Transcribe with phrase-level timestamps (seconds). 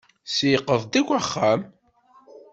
[0.27, 1.61] Tseyyeq-d akk axxam.